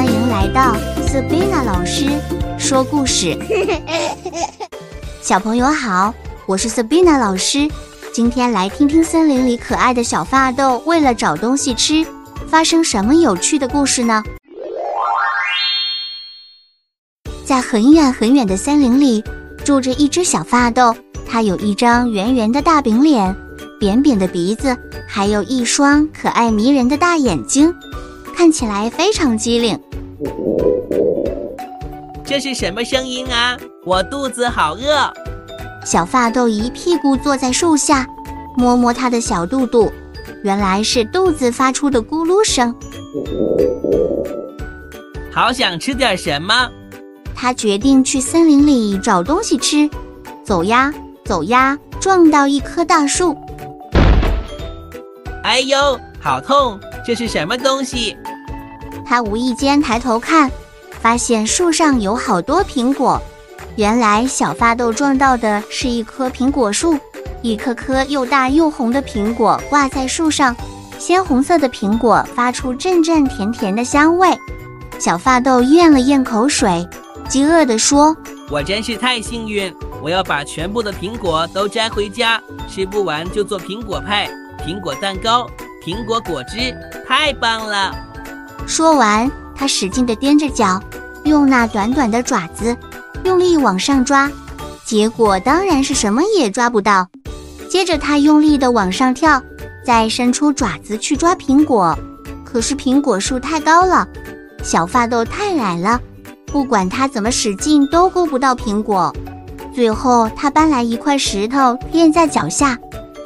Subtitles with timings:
[0.00, 0.74] 欢迎来到
[1.06, 2.06] Sabina 老师
[2.58, 3.38] 说故事。
[5.20, 6.14] 小朋友好，
[6.46, 7.68] 我是 Sabina 老师，
[8.10, 12.02] 今天来听听森林里可爱的小发豆为了找东西吃，
[12.48, 14.24] 发生什么有趣的故事呢？
[17.44, 19.22] 在很远很远的森林里，
[19.66, 20.96] 住着一只小发豆，
[21.28, 23.36] 它有一张圆圆的大饼脸，
[23.78, 24.74] 扁扁的鼻子，
[25.06, 27.70] 还有一双可爱迷人的大眼睛。
[28.34, 29.78] 看起来非常机灵。
[32.30, 33.58] 这是什么声音啊？
[33.84, 35.12] 我肚子好饿。
[35.84, 38.06] 小发豆一屁股坐在树下，
[38.56, 39.90] 摸摸他的小肚肚，
[40.44, 42.72] 原来是肚子发出的咕噜声。
[45.32, 46.70] 好想吃点什么？
[47.34, 49.90] 他决定去森林里找东西吃。
[50.44, 53.36] 走呀走呀，撞到一棵大树。
[55.42, 56.78] 哎呦，好痛！
[57.04, 58.16] 这是什么东西？
[59.04, 60.48] 他无意间抬头看，
[61.00, 63.20] 发现树上有好多苹果。
[63.76, 66.98] 原来小发豆撞到的是一棵苹果树，
[67.42, 70.54] 一颗颗又大又红的苹果挂在树上，
[70.98, 74.28] 鲜红色的苹果发出阵阵甜甜的香味。
[74.98, 76.86] 小发豆咽了咽口水，
[77.26, 78.14] 饥饿地说
[78.50, 84.28] ：“我真是太幸运，我要把全部的苹果都摘回家，吃不完就做苹果派、
[84.66, 85.48] 苹果蛋糕、
[85.82, 86.76] 苹果果汁，
[87.08, 87.94] 太棒了。”
[88.66, 89.30] 说完，
[89.60, 90.82] 他使劲地踮着脚，
[91.24, 92.74] 用那短短的爪子
[93.24, 94.32] 用力往上抓，
[94.86, 97.06] 结果当然是什么也抓不到。
[97.68, 99.42] 接着他用力地往上跳，
[99.84, 101.94] 再伸出爪子去抓苹果，
[102.42, 104.08] 可是苹果树太高了，
[104.62, 106.00] 小发豆太矮了，
[106.46, 109.14] 不管他怎么使劲都够不到苹果。
[109.74, 112.78] 最后他搬来一块石头垫在脚下，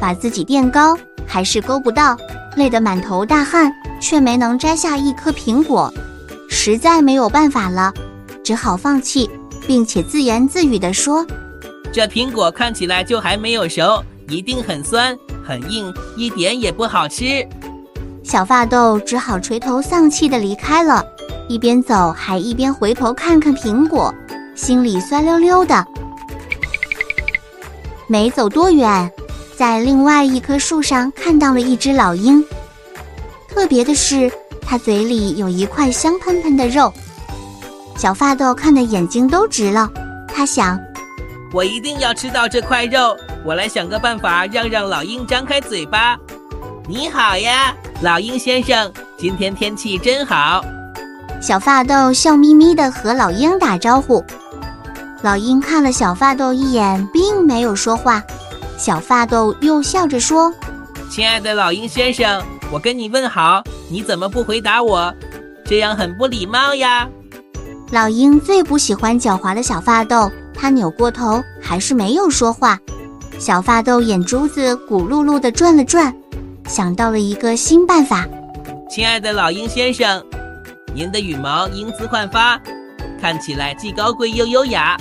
[0.00, 2.16] 把自己垫高，还是够不到，
[2.56, 3.72] 累得满头大汗。
[4.02, 5.92] 却没能摘下一颗苹果，
[6.62, 7.90] 实在没有办法了，
[8.44, 9.30] 只好放弃，
[9.66, 11.26] 并且自言自语地说
[11.90, 17.48] ：“这苹果看起来就还没有熟，一定很酸、很硬，一点也不好吃。”
[18.22, 21.02] 小发豆只好垂头丧气地离开了，
[21.48, 24.14] 一边走还一边回头看看苹果，
[24.54, 25.86] 心里酸溜溜的。
[28.06, 29.10] 没走多远，
[29.56, 32.44] 在另外一棵树上看到了一只老鹰。
[33.48, 34.30] 特别的是，
[34.62, 36.92] 它嘴里有一块香喷喷的肉。
[37.96, 39.90] 小发豆看得眼睛都直了。
[40.26, 40.78] 他想：
[41.52, 43.16] 我一定要吃到这块肉。
[43.44, 46.16] 我来想个办法，让让老鹰张开嘴巴。
[46.88, 50.64] 你好呀，老鹰先生，今天天气真好。
[51.40, 54.24] 小发豆笑眯眯地和老鹰打招呼。
[55.22, 58.22] 老鹰看了小发豆一眼，并没有说话。
[58.78, 60.52] 小发豆又笑着说
[61.10, 62.42] ：“亲爱的老鹰先生。”
[62.72, 65.12] 我跟你问好，你怎么不回答我？
[65.64, 67.08] 这样很不礼貌呀！
[67.90, 72.78] 老鹰最不喜欢狡猾的小发豆，它扭过头，还是没有说话。
[73.40, 76.14] 小发豆眼珠子咕噜噜地转了转，
[76.68, 78.28] 想到了一个新办法。
[78.88, 80.24] 亲爱的老鹰先生，
[80.94, 82.60] 您的羽毛英姿焕发，
[83.20, 84.96] 看起来既高贵又优雅，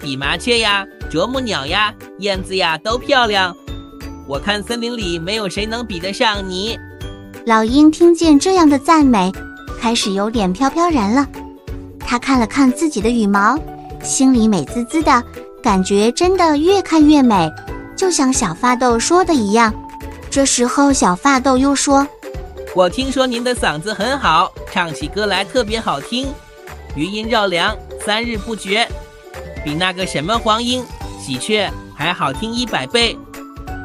[0.00, 3.54] 比麻雀呀、啄木鸟呀、燕子呀都漂亮。
[4.26, 6.78] 我看森林里没有谁能比得上你。
[7.44, 9.32] 老鹰听见这样的赞美，
[9.80, 11.26] 开始有点飘飘然了。
[11.98, 13.58] 他看了看自己的羽毛，
[14.02, 15.22] 心里美滋滋的，
[15.62, 17.50] 感觉真的越看越美，
[17.96, 19.74] 就像小发豆说的一样。
[20.30, 22.06] 这时候，小发豆又说
[22.76, 26.28] ：“我听说您的嗓子很好，唱起歌来特别好听，
[26.94, 28.86] 余音绕梁，三日不绝，
[29.64, 30.84] 比那个什么黄莺、
[31.20, 33.18] 喜鹊还好听一百倍。”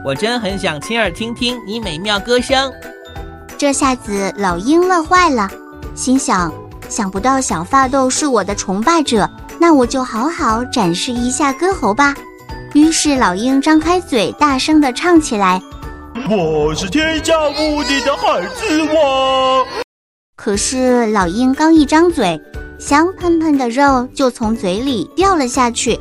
[0.05, 2.71] 我真很想亲耳听听你美妙歌声。
[3.57, 5.49] 这下子老鹰乐坏了，
[5.95, 6.53] 心想：
[6.87, 12.13] 想不到小发豆是我的崇拜者，那我就好好展示一下歌喉吧。
[12.73, 15.61] 于是老鹰张开嘴，大声地唱起来
[16.29, 19.65] ：“我是天下无敌的孩子王。”
[20.37, 22.39] 可是老鹰刚一张嘴，
[22.77, 25.99] 香喷喷的肉就从嘴里掉了下去。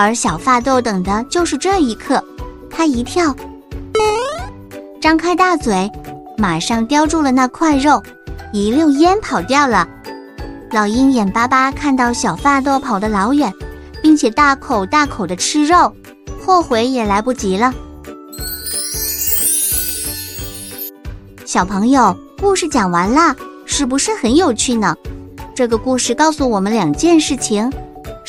[0.00, 2.22] 而小发豆等的就是这一刻，
[2.70, 3.34] 他一跳，
[5.00, 5.90] 张开大嘴，
[6.36, 8.00] 马上叼住了那块肉，
[8.52, 9.88] 一溜烟跑掉了。
[10.70, 13.52] 老鹰眼巴巴看到小发豆跑得老远，
[14.00, 15.92] 并且大口大口的吃肉，
[16.46, 17.74] 后悔也来不及了。
[21.44, 23.34] 小朋友，故事讲完了，
[23.66, 24.94] 是不是很有趣呢？
[25.56, 27.68] 这个故事告诉我们两件事情。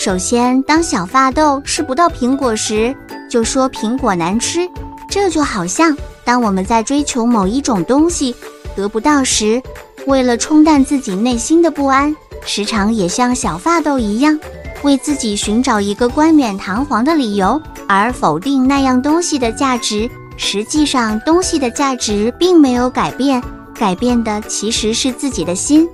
[0.01, 2.96] 首先，当小发豆吃不到苹果时，
[3.30, 4.62] 就说苹果难吃。
[5.10, 5.94] 这就好像
[6.24, 8.34] 当我们在追求某一种东西，
[8.78, 9.62] 得不到时，
[10.07, 12.16] 为了冲淡自己内心的不安，
[12.46, 14.40] 时常也像小发豆一样，
[14.84, 20.10] 为自己寻找一个冠冕堂皇的理由，而否定那样东西的价值。
[20.38, 23.44] 实际上，东西的价值并没有改变，
[23.75, 25.86] 改变的其实是自己的心。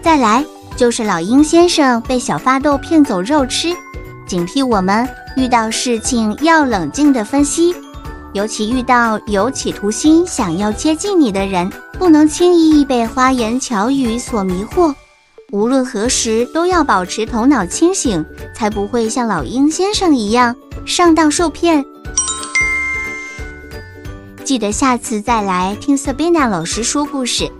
[0.00, 0.42] 再来
[0.78, 3.74] 就是老鹰先生被小发豆骗走肉吃，
[4.24, 7.74] 警惕我们遇到事情要冷静的分析。
[8.32, 14.94] 尤其遇到有企图心想要接近你的人，不能轻易被花言巧语所迷惑。
[15.50, 18.24] 无论何时都要保持头脑清醒，
[18.54, 20.54] 才不会像老鹰先生一样
[20.86, 21.84] 上当受骗。
[24.44, 27.50] 记得下次再来听 Sabina 老师说故事。